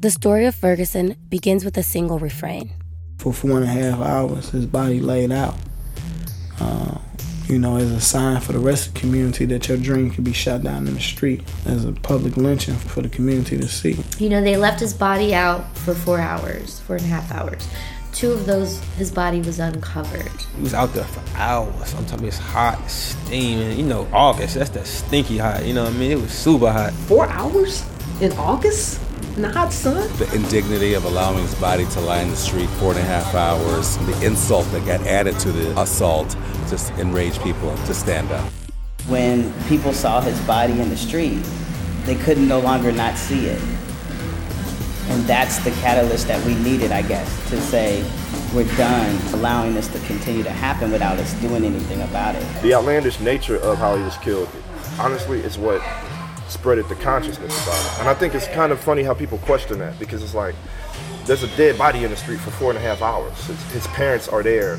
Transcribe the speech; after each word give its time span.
The 0.00 0.12
story 0.12 0.46
of 0.46 0.54
Ferguson 0.54 1.16
begins 1.28 1.64
with 1.64 1.76
a 1.76 1.82
single 1.82 2.20
refrain. 2.20 2.70
For 3.18 3.32
four 3.32 3.56
and 3.56 3.64
a 3.64 3.66
half 3.66 3.98
hours, 4.00 4.50
his 4.50 4.64
body 4.64 5.00
laid 5.00 5.32
out. 5.32 5.56
Uh, 6.60 6.98
you 7.48 7.58
know, 7.58 7.78
as 7.78 7.90
a 7.90 8.00
sign 8.00 8.40
for 8.40 8.52
the 8.52 8.60
rest 8.60 8.86
of 8.86 8.94
the 8.94 9.00
community 9.00 9.44
that 9.46 9.66
your 9.66 9.76
dream 9.76 10.12
could 10.12 10.22
be 10.22 10.32
shot 10.32 10.62
down 10.62 10.86
in 10.86 10.94
the 10.94 11.00
street, 11.00 11.42
as 11.66 11.84
a 11.84 11.90
public 11.90 12.36
lynching 12.36 12.76
for 12.76 13.02
the 13.02 13.08
community 13.08 13.58
to 13.58 13.66
see. 13.66 13.98
You 14.20 14.28
know, 14.28 14.40
they 14.40 14.56
left 14.56 14.78
his 14.78 14.94
body 14.94 15.34
out 15.34 15.76
for 15.76 15.94
four 15.94 16.20
hours, 16.20 16.78
four 16.78 16.94
and 16.94 17.04
a 17.04 17.08
half 17.08 17.32
hours. 17.32 17.66
Two 18.12 18.30
of 18.30 18.46
those, 18.46 18.78
his 18.98 19.10
body 19.10 19.40
was 19.40 19.58
uncovered. 19.58 20.30
He 20.54 20.62
was 20.62 20.74
out 20.74 20.94
there 20.94 21.06
for 21.06 21.36
hours. 21.36 21.92
I'm 21.94 22.06
talking 22.06 22.28
it's 22.28 22.38
hot, 22.38 22.88
steaming. 22.88 23.76
You 23.76 23.86
know, 23.86 24.06
August, 24.12 24.54
that's 24.54 24.70
that 24.70 24.86
stinky 24.86 25.38
hot. 25.38 25.66
You 25.66 25.74
know 25.74 25.82
what 25.82 25.92
I 25.92 25.96
mean? 25.96 26.12
It 26.12 26.20
was 26.20 26.30
super 26.30 26.70
hot. 26.70 26.92
Four 26.92 27.26
hours 27.26 27.84
in 28.20 28.30
August? 28.34 29.00
In 29.38 29.42
the 29.42 29.48
hot 29.48 29.72
sun. 29.72 30.10
The 30.18 30.34
indignity 30.34 30.94
of 30.94 31.04
allowing 31.04 31.38
his 31.38 31.54
body 31.54 31.86
to 31.90 32.00
lie 32.00 32.22
in 32.22 32.28
the 32.28 32.36
street 32.36 32.68
four 32.70 32.90
and 32.90 32.98
a 32.98 33.04
half 33.04 33.36
hours, 33.36 33.96
the 33.98 34.26
insult 34.26 34.66
that 34.72 34.84
got 34.84 35.00
added 35.06 35.38
to 35.38 35.52
the 35.52 35.80
assault 35.80 36.36
just 36.68 36.90
enraged 36.94 37.40
people 37.42 37.72
to 37.76 37.94
stand 37.94 38.32
up. 38.32 38.50
When 39.06 39.52
people 39.68 39.92
saw 39.92 40.20
his 40.20 40.40
body 40.40 40.72
in 40.80 40.88
the 40.88 40.96
street, 40.96 41.38
they 42.02 42.16
couldn't 42.16 42.48
no 42.48 42.58
longer 42.58 42.90
not 42.90 43.16
see 43.16 43.46
it. 43.46 43.62
And 45.10 45.22
that's 45.22 45.62
the 45.62 45.70
catalyst 45.82 46.26
that 46.26 46.44
we 46.44 46.56
needed, 46.56 46.90
I 46.90 47.02
guess, 47.02 47.50
to 47.50 47.60
say 47.60 48.02
we're 48.52 48.76
done 48.76 49.16
allowing 49.34 49.72
this 49.72 49.86
to 49.92 50.00
continue 50.00 50.42
to 50.42 50.50
happen 50.50 50.90
without 50.90 51.16
us 51.16 51.32
doing 51.34 51.64
anything 51.64 52.02
about 52.02 52.34
it. 52.34 52.62
The 52.62 52.74
outlandish 52.74 53.20
nature 53.20 53.58
of 53.58 53.78
how 53.78 53.96
he 53.96 54.02
was 54.02 54.16
killed, 54.16 54.48
honestly, 54.98 55.38
is 55.38 55.56
what 55.56 55.80
spreaded 56.48 56.88
the 56.88 56.96
consciousness 56.96 57.62
about 57.62 57.78
it. 57.78 58.00
And 58.00 58.08
I 58.08 58.14
think 58.14 58.34
it's 58.34 58.48
kind 58.48 58.72
of 58.72 58.80
funny 58.80 59.02
how 59.02 59.14
people 59.14 59.38
question 59.38 59.78
that 59.78 59.98
because 59.98 60.22
it's 60.22 60.34
like 60.34 60.54
there's 61.26 61.42
a 61.42 61.56
dead 61.56 61.76
body 61.76 62.04
in 62.04 62.10
the 62.10 62.16
street 62.16 62.40
for 62.40 62.50
four 62.50 62.70
and 62.70 62.78
a 62.78 62.80
half 62.80 63.02
hours. 63.02 63.36
His 63.72 63.86
parents 63.88 64.28
are 64.28 64.42
there. 64.42 64.78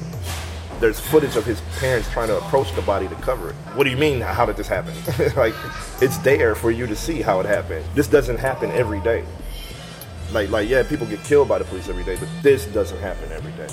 There's 0.79 0.99
footage 0.99 1.35
of 1.35 1.45
his 1.45 1.61
parents 1.77 2.09
trying 2.09 2.29
to 2.29 2.38
approach 2.38 2.73
the 2.73 2.81
body 2.81 3.07
to 3.07 3.16
cover 3.16 3.49
it. 3.49 3.55
What 3.75 3.83
do 3.83 3.89
you 3.89 3.97
mean? 3.97 4.21
How 4.21 4.45
did 4.45 4.57
this 4.57 4.67
happen? 4.67 4.94
like, 5.35 5.53
it's 6.02 6.17
there 6.19 6.55
for 6.55 6.71
you 6.71 6.88
to 6.88 6.95
see 6.95 7.21
how 7.21 7.39
it 7.39 7.45
happened. 7.45 7.85
This 7.95 8.07
doesn't 8.07 8.39
happen 8.39 8.72
every 8.72 9.01
day. 9.01 9.25
Like, 10.31 10.49
like, 10.49 10.69
yeah, 10.69 10.83
people 10.83 11.05
get 11.05 11.23
killed 11.23 11.49
by 11.49 11.59
the 11.59 11.66
police 11.66 11.89
every 11.89 12.03
day, 12.03 12.16
but 12.16 12.29
this 12.41 12.66
doesn't 12.67 12.99
happen 12.99 13.31
every 13.31 13.51
day. 13.51 13.67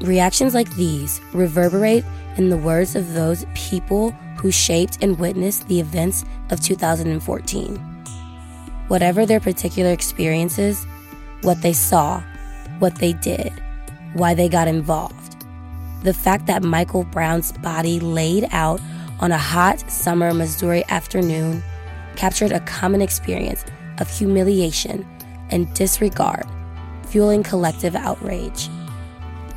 Reactions 0.00 0.52
like 0.52 0.70
these 0.76 1.20
reverberate 1.32 2.04
in 2.36 2.50
the 2.50 2.56
words 2.56 2.94
of 2.96 3.14
those 3.14 3.46
people 3.54 4.14
who 4.40 4.50
shaped 4.50 4.98
and 5.02 5.18
witnessed 5.18 5.66
the 5.68 5.80
events 5.80 6.24
of 6.50 6.60
2014. 6.60 7.76
Whatever 8.88 9.26
their 9.26 9.40
particular 9.40 9.92
experiences, 9.92 10.86
what 11.42 11.60
they 11.62 11.72
saw, 11.72 12.22
what 12.78 12.96
they 12.96 13.12
did, 13.12 13.52
why 14.14 14.34
they 14.34 14.48
got 14.48 14.68
involved. 14.68 15.44
The 16.02 16.14
fact 16.14 16.46
that 16.46 16.62
Michael 16.62 17.04
Brown's 17.04 17.52
body 17.52 18.00
laid 18.00 18.46
out 18.50 18.80
on 19.20 19.32
a 19.32 19.38
hot 19.38 19.80
summer 19.90 20.32
Missouri 20.32 20.84
afternoon 20.88 21.62
captured 22.16 22.52
a 22.52 22.60
common 22.60 23.02
experience 23.02 23.64
of 23.98 24.08
humiliation 24.08 25.06
and 25.50 25.72
disregard, 25.74 26.46
fueling 27.06 27.42
collective 27.42 27.96
outrage. 27.96 28.68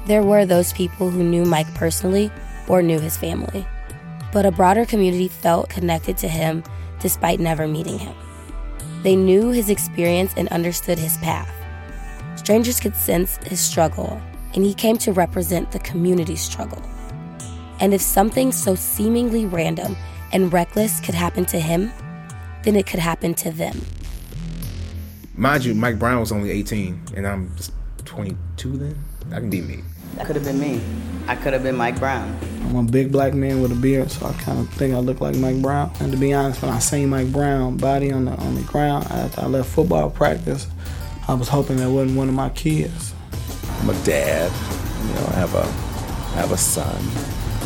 There 0.07 0.23
were 0.23 0.45
those 0.45 0.73
people 0.73 1.09
who 1.11 1.23
knew 1.23 1.45
Mike 1.45 1.71
personally 1.75 2.31
or 2.67 2.81
knew 2.81 2.99
his 2.99 3.17
family 3.17 3.65
but 4.31 4.45
a 4.45 4.51
broader 4.51 4.85
community 4.85 5.27
felt 5.27 5.69
connected 5.69 6.17
to 6.17 6.27
him 6.27 6.63
despite 6.99 7.39
never 7.39 7.67
meeting 7.67 7.99
him. 7.99 8.15
They 9.03 9.15
knew 9.15 9.49
his 9.49 9.69
experience 9.69 10.33
and 10.37 10.47
understood 10.49 10.99
his 10.99 11.17
path. 11.17 11.51
Strangers 12.37 12.79
could 12.79 12.95
sense 12.95 13.37
his 13.37 13.59
struggle, 13.59 14.21
and 14.53 14.63
he 14.63 14.73
came 14.73 14.97
to 14.99 15.11
represent 15.11 15.71
the 15.71 15.79
community's 15.79 16.41
struggle. 16.41 16.81
And 17.79 17.93
if 17.93 18.01
something 18.01 18.51
so 18.51 18.75
seemingly 18.75 19.45
random 19.45 19.95
and 20.31 20.53
reckless 20.53 20.99
could 20.99 21.15
happen 21.15 21.45
to 21.45 21.59
him, 21.59 21.91
then 22.63 22.75
it 22.75 22.85
could 22.85 22.99
happen 22.99 23.33
to 23.35 23.51
them. 23.51 23.81
Mind 25.35 25.65
you, 25.65 25.73
Mike 25.73 25.97
Brown 25.97 26.19
was 26.19 26.31
only 26.31 26.51
18, 26.51 27.01
and 27.15 27.27
I'm 27.27 27.55
just 27.55 27.71
22 28.05 28.77
then. 28.77 29.03
That 29.29 29.39
can 29.39 29.49
be 29.49 29.61
me. 29.61 29.83
That 30.15 30.27
could 30.27 30.35
have 30.35 30.45
been 30.45 30.59
me. 30.59 30.81
I 31.27 31.35
could 31.35 31.53
have 31.53 31.63
been 31.63 31.75
Mike 31.75 31.99
Brown. 31.99 32.37
I'm 32.65 32.75
a 32.75 32.83
big 32.83 33.11
black 33.11 33.33
man 33.33 33.61
with 33.61 33.71
a 33.71 33.75
beard, 33.75 34.09
so 34.11 34.25
I 34.25 34.33
kind 34.33 34.59
of 34.59 34.69
think 34.73 34.93
I 34.93 34.99
look 34.99 35.19
like 35.19 35.35
Mike 35.35 35.61
Brown. 35.61 35.91
And 35.99 36.11
to 36.11 36.17
be 36.17 36.33
honest, 36.33 36.61
when 36.61 36.71
I 36.71 36.79
seen 36.79 37.09
Mike 37.09 37.31
Brown 37.31 37.77
body 37.77 38.11
on 38.11 38.25
the 38.25 38.31
on 38.31 38.55
the 38.55 38.61
ground 38.61 39.07
after 39.11 39.41
I 39.41 39.45
left 39.45 39.69
football 39.69 40.09
practice, 40.09 40.67
I 41.27 41.33
was 41.33 41.47
hoping 41.47 41.77
that 41.77 41.89
wasn't 41.89 42.17
one 42.17 42.29
of 42.29 42.33
my 42.33 42.49
kids. 42.49 43.13
I'm 43.81 43.89
a 43.89 44.03
dad. 44.03 44.51
You 45.07 45.13
know, 45.15 45.27
I 45.27 45.35
have 45.35 45.55
a 45.55 45.63
I 45.63 46.41
have 46.41 46.51
a 46.51 46.57
son. 46.57 47.01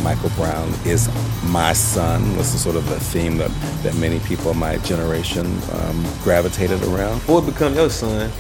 Michael 0.04 0.30
Brown 0.32 0.70
is 0.86 1.08
my 1.46 1.74
son. 1.74 2.36
Was 2.36 2.52
the 2.52 2.58
sort 2.58 2.76
of 2.76 2.88
the 2.90 3.00
theme 3.00 3.38
that, 3.38 3.52
that 3.84 3.96
many 3.96 4.20
people 4.20 4.52
of 4.52 4.58
my 4.58 4.78
generation 4.80 5.46
um, 5.72 6.06
gravitated 6.24 6.84
around. 6.84 7.26
Boy, 7.26 7.42
become 7.42 7.76
your 7.76 7.90
son 7.90 8.32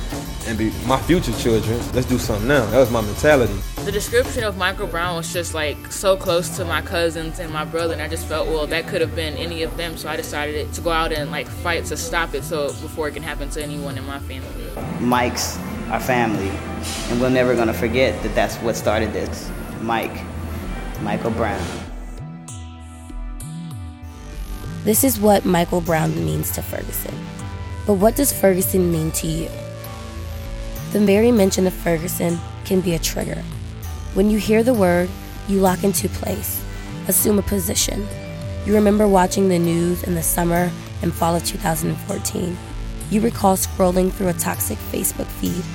and 0.45 0.57
be 0.57 0.71
my 0.85 0.99
future 1.01 1.33
children. 1.33 1.79
Let's 1.93 2.07
do 2.07 2.17
something 2.17 2.47
now. 2.47 2.65
That 2.67 2.79
was 2.79 2.91
my 2.91 3.01
mentality. 3.01 3.53
The 3.83 3.91
description 3.91 4.43
of 4.43 4.57
Michael 4.57 4.87
Brown 4.87 5.15
was 5.15 5.31
just 5.31 5.53
like 5.53 5.91
so 5.91 6.15
close 6.17 6.55
to 6.57 6.65
my 6.65 6.81
cousins 6.81 7.39
and 7.39 7.51
my 7.51 7.65
brother, 7.65 7.93
and 7.93 8.01
I 8.01 8.07
just 8.07 8.27
felt, 8.27 8.47
well, 8.47 8.67
that 8.67 8.87
could 8.87 9.01
have 9.01 9.15
been 9.15 9.35
any 9.35 9.63
of 9.63 9.75
them. 9.77 9.97
So 9.97 10.09
I 10.09 10.15
decided 10.15 10.73
to 10.73 10.81
go 10.81 10.91
out 10.91 11.11
and 11.11 11.31
like 11.31 11.47
fight 11.47 11.85
to 11.85 11.97
stop 11.97 12.33
it, 12.33 12.43
so 12.43 12.67
before 12.67 13.07
it 13.07 13.13
can 13.13 13.23
happen 13.23 13.49
to 13.51 13.63
anyone 13.63 13.97
in 13.97 14.05
my 14.05 14.19
family. 14.19 14.49
Mike's 14.99 15.57
our 15.89 15.99
family, 15.99 16.49
and 17.09 17.21
we're 17.21 17.29
never 17.29 17.55
gonna 17.55 17.73
forget 17.73 18.21
that 18.23 18.33
that's 18.33 18.55
what 18.57 18.75
started 18.75 19.13
this. 19.13 19.51
Mike, 19.81 20.23
Michael 21.01 21.31
Brown. 21.31 21.63
This 24.83 25.03
is 25.03 25.19
what 25.19 25.45
Michael 25.45 25.81
Brown 25.81 26.13
means 26.23 26.51
to 26.51 26.61
Ferguson. 26.61 27.13
But 27.87 27.95
what 27.95 28.15
does 28.15 28.31
Ferguson 28.31 28.91
mean 28.91 29.11
to 29.11 29.27
you? 29.27 29.49
The 30.95 31.05
very 31.05 31.29
mention 31.29 31.67
of 31.67 31.73
Ferguson 31.73 32.39
can 32.63 32.79
be 32.79 32.93
a 32.95 32.99
trigger. 32.99 33.43
When 34.13 34.29
you 34.29 34.37
hear 34.37 34.63
the 34.63 34.73
word, 34.73 35.09
you 35.49 35.59
lock 35.59 35.83
into 35.83 36.07
place, 36.07 36.63
assume 37.09 37.37
a 37.37 37.41
position. 37.41 38.07
You 38.65 38.75
remember 38.75 39.05
watching 39.05 39.49
the 39.49 39.59
news 39.59 40.03
in 40.03 40.15
the 40.15 40.23
summer 40.23 40.71
and 41.01 41.13
fall 41.13 41.35
of 41.35 41.43
2014. 41.43 42.57
You 43.11 43.19
recall 43.19 43.57
scrolling 43.57 44.09
through 44.09 44.29
a 44.29 44.33
toxic 44.35 44.77
Facebook 44.77 45.25
feed. 45.25 45.65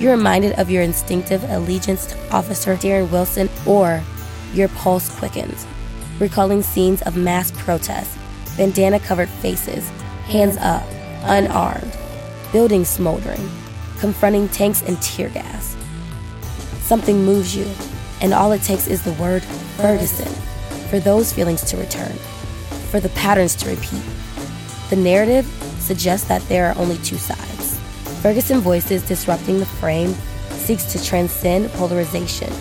You're 0.00 0.16
reminded 0.16 0.58
of 0.58 0.70
your 0.70 0.82
instinctive 0.82 1.44
allegiance 1.50 2.06
to 2.06 2.34
Officer 2.34 2.74
Darren 2.74 3.10
Wilson, 3.10 3.50
or 3.66 4.02
your 4.54 4.68
pulse 4.68 5.14
quickens, 5.18 5.66
recalling 6.18 6.62
scenes 6.62 7.02
of 7.02 7.18
mass 7.18 7.50
protests, 7.50 8.16
bandana 8.56 8.98
covered 8.98 9.28
faces, 9.28 9.86
hands 10.24 10.56
up, 10.56 10.86
unarmed, 11.24 11.94
buildings 12.50 12.88
smoldering 12.88 13.46
confronting 13.98 14.48
tanks 14.48 14.82
and 14.82 15.00
tear 15.02 15.28
gas. 15.28 15.76
Something 16.80 17.24
moves 17.24 17.56
you, 17.56 17.66
and 18.20 18.32
all 18.32 18.52
it 18.52 18.62
takes 18.62 18.86
is 18.86 19.02
the 19.02 19.12
word 19.14 19.42
Ferguson 19.76 20.32
for 20.88 21.00
those 21.00 21.32
feelings 21.32 21.62
to 21.64 21.76
return, 21.76 22.12
for 22.90 23.00
the 23.00 23.08
patterns 23.10 23.54
to 23.56 23.70
repeat. 23.70 24.02
The 24.90 24.96
narrative 24.96 25.46
suggests 25.78 26.28
that 26.28 26.42
there 26.42 26.66
are 26.66 26.78
only 26.78 26.96
two 26.98 27.16
sides. 27.16 27.78
Ferguson 28.22 28.60
Voices 28.60 29.06
Disrupting 29.06 29.58
the 29.58 29.66
Frame 29.66 30.14
seeks 30.50 30.84
to 30.92 31.04
transcend 31.04 31.70
polarization, 31.72 32.52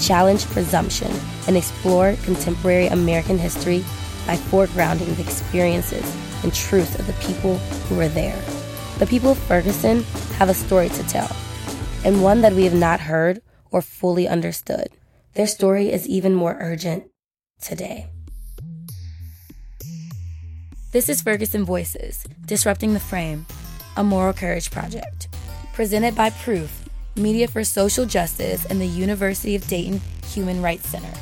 challenge 0.00 0.46
presumption, 0.46 1.10
and 1.46 1.56
explore 1.56 2.16
contemporary 2.24 2.86
American 2.88 3.38
history 3.38 3.84
by 4.26 4.36
foregrounding 4.36 5.14
the 5.16 5.22
experiences 5.22 6.04
and 6.42 6.54
truth 6.54 6.98
of 6.98 7.06
the 7.06 7.12
people 7.14 7.58
who 7.58 7.96
were 7.96 8.08
there. 8.08 8.40
The 9.00 9.06
people 9.06 9.30
of 9.30 9.38
Ferguson 9.38 10.02
have 10.36 10.50
a 10.50 10.54
story 10.54 10.90
to 10.90 11.02
tell, 11.04 11.34
and 12.04 12.22
one 12.22 12.42
that 12.42 12.52
we 12.52 12.64
have 12.64 12.74
not 12.74 13.00
heard 13.00 13.40
or 13.70 13.80
fully 13.80 14.28
understood. 14.28 14.90
Their 15.32 15.46
story 15.46 15.90
is 15.90 16.06
even 16.06 16.34
more 16.34 16.58
urgent 16.60 17.04
today. 17.62 18.08
This 20.92 21.08
is 21.08 21.22
Ferguson 21.22 21.64
Voices, 21.64 22.26
Disrupting 22.44 22.92
the 22.92 23.00
Frame, 23.00 23.46
a 23.96 24.04
moral 24.04 24.34
courage 24.34 24.70
project. 24.70 25.28
Presented 25.72 26.14
by 26.14 26.28
Proof, 26.28 26.86
Media 27.16 27.48
for 27.48 27.64
Social 27.64 28.04
Justice, 28.04 28.66
and 28.66 28.82
the 28.82 28.86
University 28.86 29.54
of 29.54 29.66
Dayton 29.66 30.02
Human 30.26 30.60
Rights 30.60 30.90
Center. 30.90 31.14